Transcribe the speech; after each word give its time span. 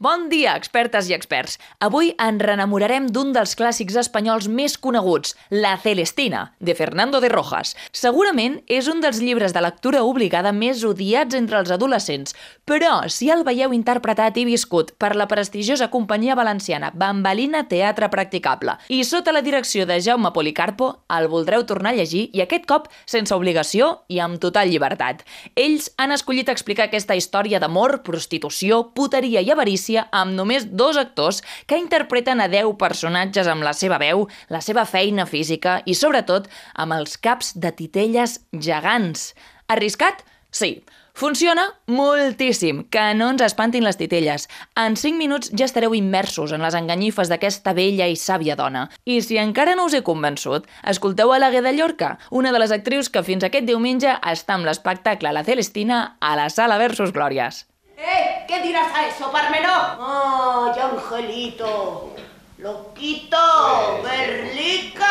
Bon 0.00 0.28
dia, 0.30 0.52
expertes 0.54 1.08
i 1.10 1.14
experts. 1.16 1.56
Avui 1.82 2.12
ens 2.22 2.42
renamorarem 2.46 3.08
d'un 3.10 3.32
dels 3.34 3.56
clàssics 3.58 3.96
espanyols 3.98 4.46
més 4.46 4.76
coneguts, 4.78 5.32
La 5.50 5.72
Celestina, 5.82 6.52
de 6.62 6.76
Fernando 6.78 7.18
de 7.18 7.26
Rojas. 7.32 7.72
Segurament 7.90 8.60
és 8.70 8.86
un 8.86 9.02
dels 9.02 9.18
llibres 9.18 9.50
de 9.56 9.58
lectura 9.64 10.04
obligada 10.06 10.52
més 10.54 10.84
odiats 10.86 11.34
entre 11.34 11.58
els 11.58 11.72
adolescents, 11.74 12.36
però 12.62 13.08
si 13.10 13.26
el 13.34 13.42
veieu 13.42 13.74
interpretat 13.74 14.38
i 14.38 14.44
viscut 14.46 14.92
per 15.02 15.16
la 15.18 15.26
prestigiosa 15.26 15.90
companyia 15.90 16.38
valenciana 16.38 16.92
Bambalina 16.94 17.64
Teatre 17.66 18.06
Practicable 18.14 18.76
i 18.94 19.02
sota 19.02 19.34
la 19.34 19.42
direcció 19.42 19.82
de 19.82 19.98
Jaume 19.98 20.30
Policarpo, 20.30 20.92
el 21.10 21.26
voldreu 21.26 21.66
tornar 21.66 21.96
a 21.96 21.98
llegir 21.98 22.28
i 22.38 22.44
aquest 22.46 22.70
cop 22.70 22.86
sense 23.02 23.34
obligació 23.34 23.90
i 24.06 24.22
amb 24.22 24.38
total 24.38 24.70
llibertat. 24.70 25.26
Ells 25.56 25.90
han 25.98 26.14
escollit 26.14 26.54
explicar 26.54 26.86
aquesta 26.86 27.18
història 27.18 27.58
d'amor, 27.58 28.04
prostitució, 28.06 28.84
puteria 28.94 29.42
i 29.42 29.50
avarícia 29.50 29.87
Galícia 29.88 30.08
amb 30.12 30.36
només 30.36 30.66
dos 30.68 30.98
actors 31.00 31.40
que 31.66 31.78
interpreten 31.78 32.40
a 32.40 32.48
10 32.48 32.76
personatges 32.78 33.48
amb 33.48 33.64
la 33.64 33.72
seva 33.72 33.98
veu, 33.98 34.26
la 34.50 34.60
seva 34.60 34.84
feina 34.84 35.24
física 35.24 35.80
i, 35.86 35.94
sobretot, 35.94 36.48
amb 36.74 36.92
els 36.92 37.16
caps 37.16 37.54
de 37.56 37.72
titelles 37.72 38.40
gegants. 38.52 39.34
Arriscat? 39.68 40.24
Sí. 40.50 40.82
Funciona 41.18 41.64
moltíssim, 41.90 42.84
que 42.92 43.02
no 43.18 43.32
ens 43.32 43.42
espantin 43.42 43.82
les 43.82 43.96
titelles. 43.98 44.46
En 44.78 44.94
5 44.94 45.18
minuts 45.18 45.50
ja 45.50 45.66
estareu 45.66 45.96
immersos 45.96 46.52
en 46.52 46.62
les 46.62 46.76
enganyifes 46.78 47.32
d'aquesta 47.32 47.74
vella 47.74 48.06
i 48.06 48.14
sàvia 48.14 48.54
dona. 48.54 48.84
I 49.04 49.18
si 49.26 49.40
encara 49.40 49.74
no 49.74 49.88
us 49.88 49.96
he 49.98 50.04
convençut, 50.06 50.68
escolteu 50.84 51.32
a 51.32 51.40
la 51.42 51.50
Gueda 51.50 51.72
Llorca, 51.74 52.18
una 52.30 52.52
de 52.52 52.62
les 52.62 52.70
actrius 52.76 53.10
que 53.10 53.24
fins 53.26 53.42
aquest 53.42 53.66
diumenge 53.66 54.14
està 54.20 54.54
amb 54.54 54.68
l'espectacle 54.68 55.34
La 55.34 55.42
Celestina 55.42 56.18
a 56.20 56.36
la 56.38 56.50
Sala 56.54 56.78
Versus 56.78 57.10
Glòries. 57.10 57.64
¡Eh! 57.98 58.27
¿Qué 58.48 58.62
dirás 58.62 58.86
a 58.94 59.06
eso, 59.06 59.30
Parmenó? 59.30 59.68
¡Ay, 60.00 60.80
Angelito! 60.80 62.14
¡Loquito! 62.56 63.36
¡Berlica! 64.02 65.04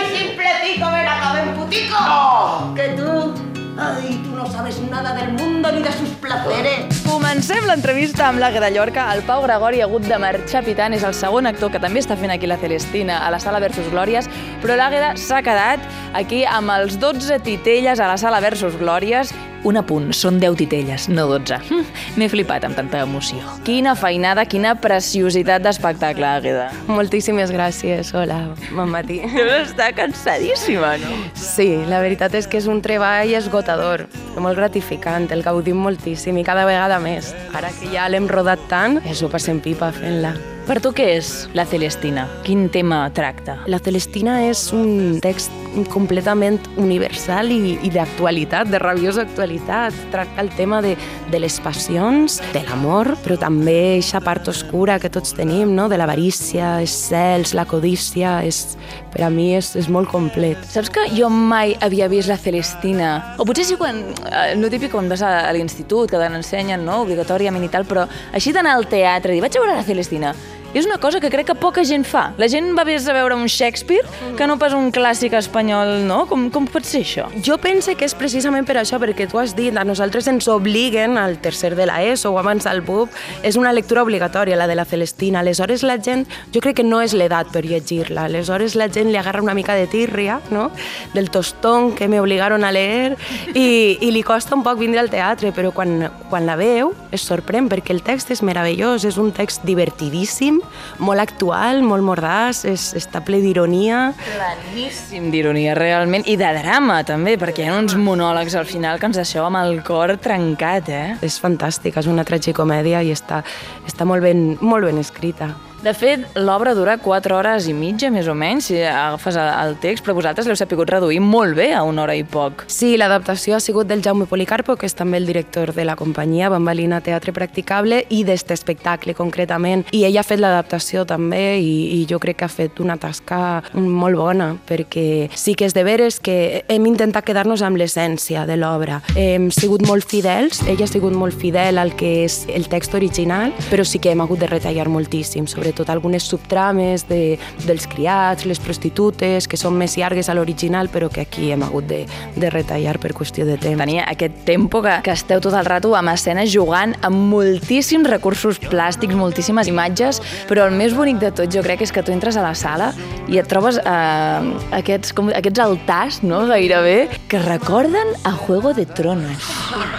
¡Y 0.00 0.16
simplecico! 0.16 0.88
¡Ven 0.92 1.08
acá, 1.08 1.32
ven 1.32 1.56
putico! 1.56 1.98
¡No! 1.98 2.72
¡Que 2.76 2.90
tú! 2.90 3.34
¡Ay, 3.76 4.22
tú 4.22 4.36
no 4.36 4.46
sabes 4.46 4.78
nada 4.82 5.14
del 5.14 5.32
mundo 5.32 5.72
ni 5.72 5.82
de 5.82 5.90
sus 5.94 6.10
placeres! 6.10 7.02
Comencem 7.02 7.66
l'entrevista 7.66 8.28
amb 8.28 8.38
l'Àgueda 8.38 8.70
Llorca. 8.70 9.08
El 9.16 9.24
Pau 9.26 9.42
Gregori 9.42 9.82
ha 9.82 9.88
hagut 9.90 10.06
de 10.06 10.20
marxar 10.22 10.62
pitant, 10.62 10.94
és 10.94 11.02
el 11.02 11.12
segon 11.18 11.50
actor 11.50 11.74
que 11.74 11.82
també 11.82 11.98
està 12.04 12.14
fent 12.14 12.30
aquí 12.30 12.46
la 12.46 12.60
Celestina 12.62 13.18
a 13.26 13.32
la 13.34 13.42
sala 13.42 13.58
Versus 13.58 13.90
Glòries, 13.90 14.30
però 14.62 14.78
l'Àgueda 14.78 15.16
s'ha 15.18 15.42
quedat 15.42 15.82
aquí 16.14 16.44
amb 16.46 16.70
els 16.78 17.00
12 17.02 17.42
titelles 17.42 17.98
a 17.98 18.06
la 18.06 18.16
sala 18.16 18.38
Versus 18.46 18.78
Glòries 18.78 19.34
un 19.64 19.76
apunt, 19.80 20.10
són 20.14 20.40
10 20.42 20.56
titelles, 20.60 21.08
no 21.08 21.26
12. 21.30 21.58
Hm, 21.68 21.84
M'he 22.18 22.28
flipat 22.32 22.66
amb 22.68 22.76
tanta 22.78 23.00
emoció. 23.04 23.40
Quina 23.66 23.94
feinada, 23.98 24.44
quina 24.46 24.74
preciositat 24.80 25.64
d'espectacle, 25.64 26.26
Àgueda. 26.26 26.68
Moltíssimes 26.90 27.52
gràcies, 27.54 28.12
hola, 28.14 28.40
bon 28.70 28.90
matí. 28.92 29.20
Deus 29.36 29.70
estar 29.72 29.92
cansadíssima, 29.96 30.96
no? 31.02 31.20
Sí, 31.34 31.70
la 31.90 32.00
veritat 32.04 32.34
és 32.38 32.48
que 32.50 32.60
és 32.60 32.68
un 32.70 32.82
treball 32.84 33.34
esgotador, 33.36 34.06
molt 34.40 34.58
gratificant, 34.58 35.30
el 35.32 35.42
gaudim 35.46 35.80
moltíssim 35.82 36.36
i 36.38 36.44
cada 36.46 36.66
vegada 36.68 37.00
més. 37.02 37.32
Ara 37.56 37.72
que 37.78 37.92
ja 37.94 38.08
l'hem 38.10 38.28
rodat 38.30 38.68
tant, 38.70 39.00
ens 39.04 39.22
ho 39.22 39.32
passem 39.32 39.62
pipa 39.64 39.92
fent-la. 39.94 40.36
Per 40.66 40.80
tu 40.82 40.90
què 40.90 41.04
és 41.14 41.28
la 41.54 41.62
Celestina? 41.62 42.24
Quin 42.42 42.64
tema 42.74 43.04
tracta? 43.14 43.54
La 43.70 43.78
Celestina 43.78 44.40
és 44.48 44.64
un 44.74 45.20
text 45.22 45.52
completament 45.92 46.58
universal 46.82 47.52
i, 47.54 47.76
i 47.86 47.90
d'actualitat, 47.94 48.72
de 48.72 48.80
rabiosa 48.82 49.22
actualitat. 49.22 49.94
Tracta 50.10 50.42
el 50.42 50.50
tema 50.58 50.80
de, 50.82 50.96
de 51.30 51.38
les 51.38 51.60
passions, 51.62 52.40
de 52.50 52.64
l'amor, 52.66 53.12
però 53.22 53.36
també 53.38 53.76
aquesta 54.00 54.18
part 54.26 54.50
oscura 54.50 54.96
que 54.98 55.12
tots 55.12 55.36
tenim, 55.38 55.70
no? 55.76 55.86
de 55.86 56.00
l'avarícia, 56.00 56.80
els 56.82 56.96
cels, 57.12 57.54
la 57.54 57.68
codícia, 57.70 58.40
és, 58.42 58.74
per 59.14 59.22
a 59.22 59.30
mi 59.30 59.52
és, 59.54 59.70
és 59.78 59.86
molt 59.86 60.10
complet. 60.10 60.58
Saps 60.74 60.90
que 60.90 61.06
jo 61.14 61.30
mai 61.30 61.76
havia 61.78 62.10
vist 62.10 62.32
la 62.32 62.40
Celestina? 62.42 63.14
O 63.38 63.46
potser 63.46 63.68
sí 63.70 63.78
quan, 63.78 64.02
eh, 64.32 64.58
no 64.58 64.72
típic 64.72 64.90
quan 64.98 65.06
vas 65.14 65.22
a, 65.22 65.36
a 65.46 65.54
l'institut, 65.54 66.10
que 66.10 66.18
te 66.18 66.34
n'ensenyen, 66.34 66.82
no?, 66.82 67.04
obligatòriament 67.06 67.70
i 67.70 67.70
tal, 67.70 67.86
però 67.86 68.10
així 68.34 68.50
d'anar 68.50 68.74
al 68.74 68.90
teatre 68.90 69.30
i 69.30 69.38
dir, 69.38 69.46
vaig 69.46 69.54
a 69.54 69.62
veure 69.62 69.78
la 69.78 69.86
Celestina, 69.86 70.34
és 70.74 70.86
una 70.86 70.98
cosa 70.98 71.20
que 71.20 71.30
crec 71.30 71.46
que 71.46 71.54
poca 71.56 71.84
gent 71.86 72.04
fa. 72.04 72.30
La 72.40 72.48
gent 72.52 72.72
va 72.76 72.84
més 72.84 73.06
a 73.08 73.14
veure 73.16 73.36
un 73.36 73.46
Shakespeare 73.48 74.04
que 74.36 74.46
no 74.46 74.58
pas 74.58 74.74
un 74.76 74.90
clàssic 74.92 75.36
espanyol, 75.38 76.02
no? 76.08 76.24
Com, 76.30 76.48
com 76.52 76.66
pot 76.70 76.84
ser 76.84 77.02
això? 77.04 77.26
Jo 77.46 77.56
pense 77.62 77.94
que 77.96 78.06
és 78.06 78.14
precisament 78.18 78.66
per 78.68 78.76
això, 78.80 79.00
perquè 79.02 79.28
tu 79.30 79.40
has 79.40 79.54
dit, 79.56 79.74
a 79.76 79.84
nosaltres 79.86 80.28
ens 80.30 80.48
obliguen 80.52 81.16
al 81.20 81.38
tercer 81.42 81.74
de 81.78 81.86
la 81.88 82.02
ESO 82.04 82.34
o 82.34 82.40
abans 82.40 82.66
al 82.66 82.82
BUP, 82.86 83.14
és 83.46 83.56
una 83.56 83.72
lectura 83.72 84.02
obligatòria, 84.04 84.58
la 84.58 84.68
de 84.68 84.76
la 84.76 84.84
Celestina. 84.84 85.40
Aleshores 85.40 85.84
la 85.86 85.98
gent, 86.02 86.26
jo 86.54 86.60
crec 86.64 86.80
que 86.80 86.86
no 86.86 87.00
és 87.04 87.14
l'edat 87.16 87.52
per 87.54 87.64
llegir-la, 87.64 88.26
aleshores 88.26 88.76
la 88.76 88.90
gent 88.92 89.12
li 89.12 89.20
agarra 89.20 89.44
una 89.44 89.54
mica 89.56 89.74
de 89.74 89.86
tírria, 89.86 90.40
no? 90.50 90.70
del 91.14 91.30
tostón 91.30 91.92
que 91.94 92.08
me 92.08 92.20
obligaron 92.20 92.64
a 92.64 92.72
leer, 92.72 93.16
i, 93.54 93.96
i 94.00 94.12
li 94.12 94.22
costa 94.26 94.56
un 94.56 94.64
poc 94.66 94.80
vindre 94.82 95.00
al 95.00 95.10
teatre, 95.10 95.52
però 95.56 95.72
quan, 95.72 96.10
quan 96.30 96.46
la 96.48 96.56
veu 96.60 96.92
es 97.16 97.24
sorprèn, 97.24 97.70
perquè 97.72 97.94
el 97.94 98.04
text 98.04 98.32
és 98.34 98.42
meravellós, 98.44 99.06
és 99.08 99.16
un 99.20 99.32
text 99.34 99.64
divertidíssim, 99.66 100.60
molt 100.98 101.22
actual, 101.22 101.82
molt 101.86 102.06
mordàs, 102.06 102.64
és, 102.68 102.88
està 102.98 103.22
ple 103.26 103.40
d'ironia. 103.44 104.12
Planíssim 104.22 105.30
d'ironia, 105.34 105.76
realment, 105.78 106.26
i 106.26 106.38
de 106.40 106.52
drama, 106.60 107.02
també, 107.08 107.36
perquè 107.40 107.66
hi 107.66 107.70
ha 107.70 107.78
uns 107.80 107.96
monòlegs 107.98 108.56
al 108.56 108.68
final 108.68 109.00
que 109.00 109.10
ens 109.10 109.20
deixeu 109.20 109.46
amb 109.46 109.60
el 109.62 109.80
cor 109.86 110.16
trencat, 110.22 110.88
eh? 110.88 111.06
És 111.26 111.40
fantàstica, 111.42 112.00
és 112.00 112.10
una 112.10 112.26
tragicomèdia 112.26 113.02
i 113.02 113.14
està, 113.14 113.42
està 113.86 114.08
molt, 114.08 114.24
ben, 114.24 114.52
molt 114.60 114.88
ben 114.88 115.02
escrita. 115.02 115.54
De 115.84 115.92
fet, 115.94 116.22
l'obra 116.34 116.72
dura 116.74 116.96
4 116.98 117.36
hores 117.36 117.66
i 117.68 117.72
mitja, 117.76 118.08
més 118.10 118.26
o 118.26 118.34
menys, 118.34 118.70
si 118.70 118.78
agafes 118.80 119.36
el 119.36 119.76
text, 119.78 120.02
però 120.02 120.16
vosaltres 120.16 120.48
l'heu 120.48 120.56
sapigut 120.58 120.88
reduir 120.90 121.20
molt 121.20 121.54
bé 121.54 121.68
a 121.76 121.82
una 121.86 122.02
hora 122.02 122.14
i 122.16 122.24
poc. 122.24 122.64
Sí, 122.72 122.94
l'adaptació 122.96 123.54
ha 123.54 123.60
sigut 123.60 123.86
del 123.86 124.00
Jaume 124.02 124.24
Policarpo, 124.26 124.74
que 124.80 124.88
és 124.88 124.96
també 124.96 125.20
el 125.20 125.28
director 125.28 125.74
de 125.76 125.84
la 125.84 125.94
companyia 125.94 126.48
Bambalina 126.50 127.02
Teatre 127.04 127.34
Practicable, 127.36 128.00
i 128.08 128.22
d'este 128.24 128.56
espectacle 128.56 129.14
concretament. 129.14 129.84
I 129.92 130.06
ell 130.08 130.16
ha 130.16 130.24
fet 130.26 130.40
l'adaptació 130.40 131.04
també, 131.06 131.60
i, 131.60 132.00
i 132.00 132.08
jo 132.08 132.18
crec 132.24 132.40
que 132.40 132.48
ha 132.48 132.50
fet 132.50 132.80
una 132.82 132.96
tasca 132.96 133.60
molt 133.76 134.16
bona, 134.16 134.48
perquè 134.66 135.28
sí 135.36 135.54
que 135.54 135.68
és 135.68 135.76
de 135.76 135.84
veres 135.86 136.18
que 136.18 136.64
hem 136.72 136.88
intentat 136.88 137.28
quedar-nos 137.28 137.62
amb 137.62 137.78
l'essència 137.78 138.46
de 138.48 138.56
l'obra. 138.58 139.02
Hem 139.14 139.52
sigut 139.54 139.84
molt 139.86 140.08
fidels, 140.08 140.64
ell 140.66 140.82
ha 140.82 140.90
sigut 140.90 141.14
molt 141.14 141.36
fidel 141.36 141.78
al 141.78 141.94
que 142.00 142.24
és 142.24 142.42
el 142.48 142.66
text 142.72 142.96
original, 142.96 143.52
però 143.68 143.84
sí 143.84 144.00
que 144.00 144.16
hem 144.16 144.24
hagut 144.24 144.40
de 144.40 144.50
retallar 144.50 144.88
moltíssim, 144.88 145.44
sobretot 145.46 145.65
algunes 145.88 146.26
subtrames 146.28 147.06
de, 147.08 147.38
dels 147.66 147.86
criats, 147.90 148.46
les 148.46 148.60
prostitutes, 148.60 149.46
que 149.48 149.58
són 149.58 149.76
més 149.78 149.96
llargues 149.96 150.28
a 150.28 150.34
l'original, 150.36 150.90
però 150.92 151.08
que 151.12 151.22
aquí 151.24 151.50
hem 151.52 151.64
hagut 151.66 151.86
de, 151.88 152.04
de 152.36 152.50
retallar 152.50 152.98
per 153.02 153.14
qüestió 153.16 153.46
de 153.46 153.56
temps. 153.56 153.78
Tenia 153.80 154.06
aquest 154.10 154.44
tempo 154.46 154.82
que, 154.82 154.98
que 155.04 155.14
esteu 155.14 155.40
tot 155.44 155.54
el 155.54 155.66
rato 155.68 155.94
amb 155.96 156.10
escena 156.12 156.46
jugant 156.46 156.94
amb 157.06 157.28
moltíssims 157.32 158.08
recursos 158.10 158.58
plàstics, 158.62 159.14
moltíssimes 159.16 159.70
imatges, 159.70 160.20
però 160.50 160.66
el 160.66 160.74
més 160.76 160.94
bonic 160.96 161.20
de 161.22 161.32
tot 161.36 161.52
jo 161.52 161.62
crec 161.66 161.84
és 161.86 161.94
que 161.94 162.02
tu 162.02 162.14
entres 162.14 162.36
a 162.36 162.44
la 162.44 162.54
sala 162.58 162.92
i 163.30 163.40
et 163.40 163.48
trobes 163.50 163.78
eh, 163.82 164.50
aquests, 164.78 165.14
com, 165.16 165.30
aquests 165.34 165.62
altars, 165.62 166.20
no?, 166.26 166.44
gairebé, 166.50 167.08
que 167.30 167.40
recorden 167.42 168.14
a 168.24 168.34
Juego 168.36 168.74
de 168.76 168.86
Tronos. 168.86 169.50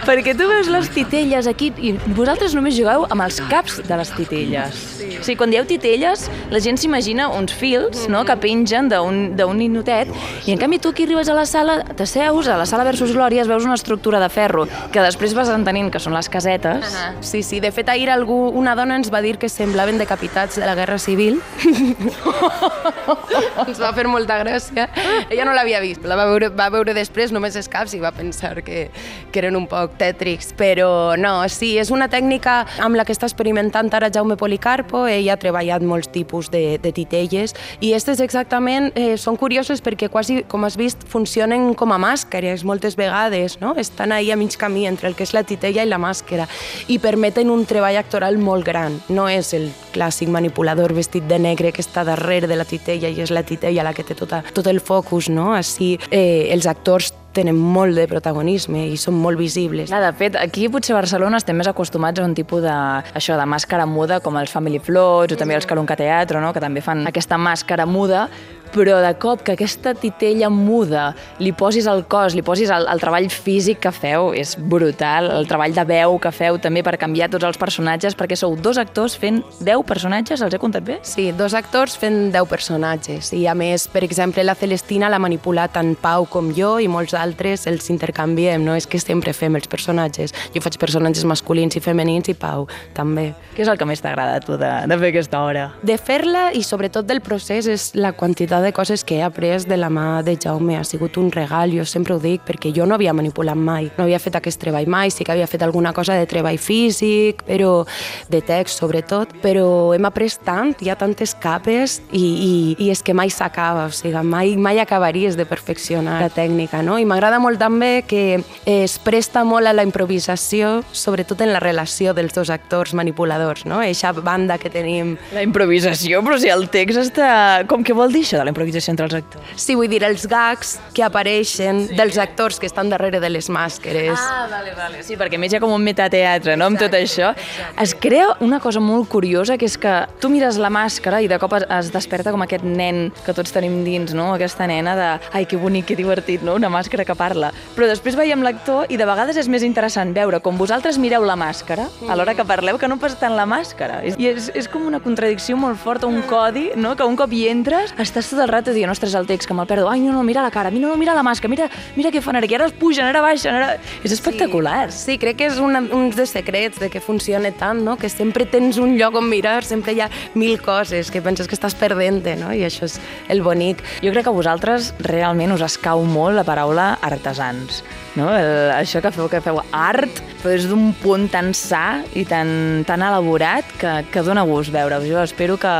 Perquè 0.08 0.36
tu 0.38 0.48
veus 0.50 0.72
les 0.72 0.92
titelles 0.96 1.50
aquí 1.50 1.72
i 1.84 1.96
vosaltres 2.16 2.56
només 2.58 2.78
jugueu 2.78 3.08
amb 3.10 3.28
els 3.28 3.42
caps 3.52 3.82
de 3.88 4.00
les 4.00 4.14
titelles. 4.18 4.97
O 5.20 5.24
sigui, 5.24 5.38
quan 5.40 5.54
dieu 5.54 5.66
titelles, 5.68 6.28
la 6.52 6.62
gent 6.64 6.80
s'imagina 6.80 7.30
uns 7.34 7.54
fils 7.56 8.08
no, 8.12 8.24
que 8.28 8.36
pengen 8.42 8.90
d'un 8.92 9.58
ninotet 9.58 10.12
i 10.46 10.54
en 10.54 10.62
canvi 10.62 10.80
tu 10.84 10.92
aquí 10.94 11.04
arribes 11.08 11.30
a 11.30 11.36
la 11.38 11.46
sala, 11.50 11.80
t'asseus, 11.98 12.48
a 12.48 12.58
la 12.60 12.68
sala 12.70 12.86
versus 12.88 13.14
Glòries 13.16 13.48
veus 13.48 13.66
una 13.66 13.78
estructura 13.78 14.20
de 14.20 14.30
ferro 14.30 14.68
que 14.92 15.04
després 15.04 15.36
vas 15.38 15.50
entenint 15.54 15.92
que 15.94 16.02
són 16.04 16.16
les 16.16 16.30
casetes. 16.30 16.84
Uh 16.84 16.98
-huh. 16.98 17.22
Sí, 17.22 17.44
sí, 17.44 17.60
de 17.60 17.72
fet 17.72 17.90
ahir 17.90 18.10
algú, 18.10 18.50
una 18.50 18.76
dona 18.76 18.96
ens 18.96 19.12
va 19.14 19.22
dir 19.22 19.38
que 19.38 19.50
semblaven 19.50 19.98
decapitats 19.98 20.56
de 20.56 20.66
la 20.66 20.76
Guerra 20.76 20.98
Civil. 20.98 21.42
ens 23.68 23.80
va 23.80 23.94
fer 23.94 24.08
molta 24.08 24.40
gràcia. 24.44 24.88
Ella 25.30 25.46
no 25.46 25.54
l'havia 25.54 25.80
vist, 25.84 26.06
la 26.06 26.16
va 26.16 26.26
veure, 26.30 26.50
va 26.50 26.70
veure 26.74 26.94
després 26.94 27.32
només 27.36 27.56
els 27.56 27.70
caps 27.72 27.94
i 27.94 28.00
va 28.00 28.12
pensar 28.16 28.64
que, 28.64 28.88
que 29.32 29.40
eren 29.40 29.58
un 29.60 29.68
poc 29.70 29.98
tètrics, 30.00 30.54
però 30.58 31.18
no, 31.20 31.40
sí, 31.54 31.76
és 31.78 31.92
una 31.94 32.08
tècnica 32.12 32.60
amb 32.84 32.98
la 33.00 33.06
que 33.06 33.16
està 33.16 33.30
experimentant 33.30 33.92
ara 33.94 34.10
Jaume 34.14 34.38
Policarpo, 34.40 34.97
ell 35.06 35.30
ha 35.30 35.38
treballat 35.38 35.86
molts 35.86 36.10
tipus 36.10 36.50
de, 36.50 36.80
de 36.82 36.92
titelles 36.96 37.54
i 37.80 37.92
aquestes 37.92 38.22
exactament 38.24 38.90
eh, 38.96 39.16
són 39.22 39.38
curioses 39.38 39.84
perquè 39.84 40.10
quasi, 40.10 40.42
com 40.50 40.66
has 40.66 40.78
vist, 40.80 41.06
funcionen 41.12 41.74
com 41.78 41.94
a 41.94 42.00
màscares 42.02 42.66
moltes 42.66 42.98
vegades, 42.98 43.60
no? 43.62 43.76
estan 43.78 44.12
ahí 44.12 44.32
a 44.32 44.38
mig 44.40 44.58
camí 44.58 44.88
entre 44.88 45.12
el 45.12 45.16
que 45.16 45.28
és 45.28 45.36
la 45.36 45.44
titella 45.44 45.86
i 45.86 45.90
la 45.90 46.02
màscara 46.02 46.48
i 46.88 46.98
permeten 47.04 47.52
un 47.54 47.66
treball 47.70 48.00
actoral 48.00 48.40
molt 48.42 48.66
gran, 48.66 48.98
no 49.10 49.28
és 49.30 49.54
el 49.54 49.70
clàssic 49.94 50.32
manipulador 50.34 50.94
vestit 50.98 51.28
de 51.30 51.40
negre 51.42 51.72
que 51.74 51.84
està 51.84 52.06
darrere 52.08 52.48
de 52.50 52.58
la 52.58 52.66
titella 52.66 53.12
i 53.12 53.22
és 53.22 53.34
la 53.34 53.46
titella 53.46 53.86
la 53.86 53.94
que 53.94 54.06
té 54.08 54.18
tota, 54.18 54.44
tot 54.54 54.68
el 54.68 54.82
focus, 54.82 55.30
no? 55.34 55.52
Així 55.58 55.96
eh, 56.10 56.48
els 56.54 56.68
actors 56.70 57.14
tenen 57.38 57.58
molt 57.58 57.98
de 57.98 58.08
protagonisme 58.10 58.88
i 58.92 58.98
són 59.00 59.18
molt 59.22 59.40
visibles. 59.40 59.94
De 59.94 60.12
fet, 60.18 60.38
aquí 60.40 60.68
potser 60.74 60.96
a 60.96 61.00
Barcelona 61.00 61.42
estem 61.42 61.58
més 61.58 61.70
acostumats 61.70 62.22
a 62.22 62.26
un 62.26 62.36
tipus 62.38 62.64
de, 62.66 62.76
això, 63.18 63.38
de 63.40 63.48
màscara 63.50 63.86
muda, 63.90 64.20
com 64.26 64.38
els 64.42 64.54
Family 64.54 64.82
Floats 64.84 65.36
o 65.36 65.40
també 65.40 65.58
els 65.58 65.70
Calunca 65.70 65.98
Teatro, 66.00 66.42
no? 66.44 66.54
que 66.56 66.64
també 66.64 66.84
fan 66.86 67.06
aquesta 67.10 67.40
màscara 67.42 67.86
muda, 67.90 68.28
però 68.74 69.00
de 69.04 69.14
cop 69.20 69.44
que 69.46 69.56
aquesta 69.58 69.94
titella 69.98 70.50
muda 70.54 71.10
li 71.40 71.54
posis 71.56 71.88
el 71.90 72.06
cos, 72.10 72.36
li 72.36 72.44
posis 72.46 72.72
el, 72.74 72.88
el 72.90 73.02
treball 73.02 73.30
físic 73.32 73.82
que 73.86 73.94
feu, 73.96 74.32
és 74.38 74.56
brutal, 74.58 75.32
el 75.38 75.48
treball 75.50 75.76
de 75.76 75.86
veu 75.88 76.18
que 76.22 76.32
feu 76.36 76.60
també 76.62 76.84
per 76.86 76.98
canviar 77.00 77.30
tots 77.34 77.48
els 77.48 77.60
personatges, 77.62 78.18
perquè 78.18 78.38
sou 78.40 78.56
dos 78.60 78.80
actors 78.82 79.18
fent 79.20 79.42
10 79.62 79.86
personatges, 79.88 80.44
els 80.44 80.54
he 80.54 80.62
comptat 80.62 80.86
bé? 80.88 81.00
Sí, 81.08 81.30
dos 81.38 81.56
actors 81.58 81.98
fent 82.00 82.32
10 82.36 82.50
personatges 82.50 83.32
i 83.38 83.46
a 83.48 83.56
més, 83.58 83.88
per 83.92 84.04
exemple, 84.06 84.44
la 84.46 84.56
Celestina 84.58 85.10
l'ha 85.12 85.22
manipulat 85.22 85.76
tant 85.78 85.94
Pau 86.02 86.28
com 86.30 86.50
jo 86.56 86.78
i 86.82 86.88
molts 86.92 87.16
altres 87.18 87.68
els 87.70 87.90
intercanviem, 87.94 88.64
no 88.64 88.76
és 88.78 88.88
que 88.90 89.00
sempre 89.02 89.34
fem 89.36 89.56
els 89.58 89.70
personatges. 89.70 90.34
Jo 90.54 90.62
faig 90.64 90.78
personatges 90.82 91.26
masculins 91.28 91.78
i 91.78 91.84
femenins 91.84 92.32
i 92.32 92.36
Pau 92.38 92.68
també. 92.98 93.32
Què 93.56 93.66
és 93.66 93.72
el 93.72 93.80
que 93.80 93.88
més 93.90 94.02
t'agrada 94.04 94.38
a 94.38 94.44
tu 94.44 94.58
de, 94.60 94.72
de 94.90 95.00
fer 95.02 95.12
aquesta 95.14 95.42
obra? 95.44 95.68
De 95.86 95.98
fer-la 95.98 96.48
i 96.58 96.64
sobretot 96.66 97.08
del 97.08 97.22
procés 97.26 97.70
és 97.72 97.90
la 97.98 98.14
quantitat 98.18 98.57
quantitat 98.58 98.64
de 98.64 98.74
coses 98.74 99.04
que 99.04 99.18
he 99.18 99.24
après 99.24 99.66
de 99.68 99.78
la 99.78 99.90
mà 99.90 100.24
de 100.24 100.36
Jaume. 100.36 100.78
Ha 100.78 100.84
sigut 100.84 101.18
un 101.18 101.32
regal, 101.32 101.72
jo 101.72 101.86
sempre 101.86 102.14
ho 102.14 102.20
dic, 102.20 102.42
perquè 102.46 102.74
jo 102.74 102.86
no 102.86 102.96
havia 102.96 103.14
manipulat 103.14 103.56
mai. 103.56 103.92
No 103.98 104.04
havia 104.06 104.20
fet 104.20 104.36
aquest 104.36 104.60
treball 104.60 104.88
mai, 104.88 105.12
sí 105.12 105.24
que 105.24 105.32
havia 105.32 105.48
fet 105.48 105.62
alguna 105.64 105.94
cosa 105.94 106.16
de 106.16 106.26
treball 106.26 106.58
físic, 106.58 107.44
però 107.46 107.86
de 108.30 108.42
text 108.42 108.80
sobretot, 108.80 109.36
però 109.42 109.94
hem 109.94 110.06
après 110.06 110.30
tant, 110.44 110.76
hi 110.82 110.90
ha 110.90 110.96
tantes 110.96 111.36
capes 111.36 112.02
i, 112.12 112.22
i, 112.22 112.86
i 112.86 112.90
és 112.92 113.02
que 113.04 113.14
mai 113.14 113.30
s'acaba, 113.30 113.88
o 113.88 113.92
sigui, 113.92 114.18
mai, 114.24 114.56
mai 114.58 114.80
acabaries 114.80 115.38
de 115.38 115.46
perfeccionar 115.46 116.22
la 116.22 116.30
tècnica, 116.30 116.82
no? 116.82 116.98
I 116.98 117.06
m'agrada 117.06 117.40
molt 117.40 117.60
també 117.60 118.04
que 118.08 118.42
es 118.66 118.98
presta 119.00 119.44
molt 119.44 119.68
a 119.68 119.74
la 119.74 119.86
improvisació, 119.86 120.82
sobretot 120.92 121.42
en 121.42 121.54
la 121.54 121.62
relació 121.62 122.14
dels 122.14 122.34
dos 122.34 122.50
actors 122.50 122.94
manipuladors, 122.94 123.66
no? 123.66 123.82
Eixa 123.82 124.14
banda 124.14 124.58
que 124.58 124.70
tenim. 124.70 125.16
La 125.34 125.44
improvisació, 125.46 126.24
però 126.26 126.40
si 126.42 126.50
el 126.50 126.68
text 126.74 127.06
està... 127.06 127.30
Com 127.68 127.84
que 127.84 127.94
vol 127.94 128.12
dir 128.14 128.24
això 128.24 128.40
de 128.40 128.47
la 128.48 128.54
improvisació 128.56 128.94
entre 128.96 129.08
els 129.10 129.18
actors? 129.20 129.54
Sí, 129.60 129.76
vull 129.76 129.92
dir, 129.92 130.02
els 130.08 130.26
gags 130.30 130.78
que 130.96 131.04
apareixen 131.06 131.84
sí. 131.90 131.98
dels 131.98 132.18
actors 132.22 132.60
que 132.60 132.68
estan 132.70 132.90
darrere 132.90 133.20
de 133.24 133.30
les 133.30 133.50
màscares. 133.54 134.16
Ah, 134.18 134.48
vale, 134.50 134.74
vale. 134.78 135.04
Sí, 135.06 135.18
perquè 135.20 135.38
a 135.38 135.42
més 135.42 135.54
hi 135.54 135.60
ha 135.60 135.64
com 135.64 135.74
un 135.76 135.84
metateatre, 135.84 136.58
no?, 136.60 136.72
amb 136.72 136.80
tot 136.80 136.96
això. 136.98 137.34
Exacte. 137.36 137.84
Es 137.84 137.94
crea 138.08 138.30
una 138.44 138.60
cosa 138.64 138.82
molt 138.84 139.10
curiosa, 139.12 139.58
que 139.58 139.68
és 139.68 139.78
que 139.78 139.94
tu 140.22 140.32
mires 140.34 140.58
la 140.62 140.72
màscara 140.74 141.22
i 141.22 141.30
de 141.30 141.40
cop 141.42 141.54
es, 141.60 141.68
es 141.78 141.92
desperta 141.94 142.34
com 142.34 142.44
aquest 142.46 142.66
nen 142.66 143.12
que 143.26 143.36
tots 143.36 143.54
tenim 143.56 143.82
dins, 143.86 144.16
no?, 144.18 144.32
aquesta 144.36 144.68
nena 144.70 144.96
de, 144.98 145.10
ai, 145.34 145.46
que 145.50 145.60
bonic, 145.60 145.90
que 145.92 146.00
divertit, 146.00 146.44
no?, 146.46 146.56
una 146.58 146.72
màscara 146.74 147.06
que 147.08 147.16
parla. 147.18 147.52
Però 147.76 147.88
després 147.90 148.18
veiem 148.18 148.44
l'actor 148.46 148.88
i 148.94 148.98
de 149.00 149.08
vegades 149.08 149.38
és 149.38 149.50
més 149.52 149.66
interessant 149.68 150.14
veure 150.16 150.40
com 150.44 150.58
vosaltres 150.58 150.98
mireu 151.02 151.26
la 151.28 151.36
màscara 151.40 151.88
a 152.08 152.18
l'hora 152.18 152.36
que 152.38 152.46
parleu 152.48 152.80
que 152.80 152.88
no 152.88 153.00
pas 153.02 153.16
tant 153.20 153.36
la 153.38 153.46
màscara. 153.50 154.02
I 154.08 154.32
és, 154.32 154.52
és 154.56 154.70
com 154.72 154.86
una 154.88 155.02
contradicció 155.04 155.58
molt 155.60 155.80
forta, 155.82 156.08
un 156.08 156.22
codi, 156.30 156.70
no?, 156.76 156.96
que 156.98 157.06
un 157.08 157.18
cop 157.20 157.34
hi 157.34 157.48
entres 157.52 157.94
estàs 157.98 158.32
tot 158.38 158.46
el 158.46 158.54
rato 158.54 158.74
dient, 158.76 158.92
ostres, 158.94 159.16
el 159.18 159.28
text, 159.28 159.50
que 159.50 159.56
me'l 159.58 159.68
perdo, 159.68 159.90
ai, 159.90 160.00
no, 160.04 160.14
no, 160.14 160.24
mira 160.24 160.44
la 160.46 160.52
cara, 160.54 160.70
mira, 160.72 160.88
no, 160.88 160.98
mira 161.00 161.16
la 161.18 161.24
màscara, 161.26 161.50
mira, 161.50 161.70
mira 161.98 162.12
què 162.14 162.22
fan 162.22 162.38
ara, 162.38 162.48
que 162.48 162.58
ara 162.58 162.70
es 162.70 162.76
pugen, 162.78 163.08
ara 163.10 163.24
baixen, 163.26 163.56
ara... 163.58 163.78
És 164.06 164.14
espectacular. 164.14 164.92
Sí, 164.94 165.14
sí 165.14 165.18
crec 165.22 165.40
que 165.42 165.50
és 165.50 165.60
una, 165.64 165.82
un 165.82 166.12
dels 166.14 166.36
secrets 166.36 166.80
de 166.82 166.92
que 166.94 167.02
funciona 167.02 167.52
tant, 167.58 167.82
no? 167.84 167.98
que 167.98 168.10
sempre 168.14 168.46
tens 168.46 168.78
un 168.82 168.98
lloc 169.00 169.18
on 169.18 169.30
mirar, 169.30 169.64
sempre 169.66 169.96
hi 169.96 170.04
ha 170.06 170.10
mil 170.36 170.60
coses 170.62 171.12
que 171.12 171.24
penses 171.26 171.50
que 171.50 171.58
estàs 171.58 171.76
perdent 171.78 172.26
no? 172.38 172.52
I 172.54 172.66
això 172.68 172.88
és 172.88 172.98
el 173.32 173.44
bonic. 173.46 173.84
Jo 174.04 174.12
crec 174.14 174.28
que 174.28 174.34
a 174.34 174.36
vosaltres 174.36 174.94
realment 175.06 175.54
us 175.56 175.64
escau 175.66 176.04
molt 176.06 176.36
la 176.38 176.46
paraula 176.48 176.96
artesans 177.02 177.84
no? 178.18 178.32
El, 178.36 178.72
això 178.74 179.00
que 179.04 179.12
feu, 179.14 179.30
que 179.32 179.40
feu 179.46 179.62
art, 179.72 180.22
però 180.42 180.56
és 180.58 180.66
d'un 180.68 180.90
punt 181.02 181.28
tan 181.32 181.54
sa 181.58 182.02
i 182.18 182.26
tan, 182.28 182.84
tan 182.88 183.06
elaborat 183.06 183.70
que, 183.80 183.94
que 184.12 184.24
dona 184.26 184.44
gust 184.48 184.74
veure-ho. 184.74 185.06
Jo 185.06 185.22
espero 185.24 185.58
que, 185.62 185.74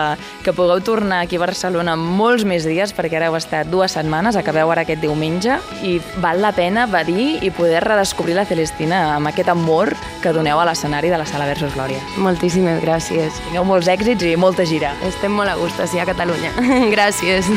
que 0.46 0.54
pugueu 0.56 0.80
tornar 0.86 1.24
aquí 1.26 1.40
a 1.40 1.44
Barcelona 1.44 1.98
molts 1.98 2.46
més 2.48 2.66
dies, 2.68 2.94
perquè 2.96 3.20
ara 3.20 3.30
heu 3.30 3.38
estat 3.38 3.70
dues 3.72 3.94
setmanes, 3.98 4.38
acabeu 4.40 4.72
ara 4.74 4.86
aquest 4.86 5.04
diumenge, 5.04 5.58
i 5.86 5.98
val 6.24 6.42
la 6.44 6.54
pena 6.56 6.88
venir 6.90 7.44
i 7.46 7.52
poder 7.54 7.84
redescobrir 7.86 8.38
la 8.38 8.46
Celestina 8.50 9.02
amb 9.16 9.32
aquest 9.32 9.52
amor 9.54 9.94
que 10.24 10.34
doneu 10.36 10.60
a 10.60 10.68
l'escenari 10.68 11.12
de 11.14 11.20
la 11.20 11.28
Sala 11.30 11.48
Versus 11.50 11.76
Glòria. 11.76 12.02
Moltíssimes 12.24 12.82
gràcies. 12.84 13.42
Tingueu 13.48 13.68
molts 13.68 13.92
èxits 13.92 14.26
i 14.26 14.36
molta 14.40 14.66
gira. 14.68 14.94
Estem 15.08 15.36
molt 15.36 15.52
a 15.54 15.58
gust 15.60 15.80
així 15.84 16.02
a 16.02 16.08
Catalunya. 16.10 16.54
gràcies. 16.96 17.52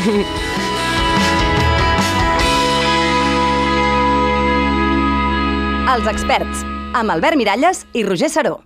Els 5.91 6.07
experts, 6.07 6.67
amb 6.95 7.11
Albert 7.11 7.41
Miralles 7.41 7.87
i 7.99 8.05
Roger 8.07 8.31
Saró. 8.31 8.61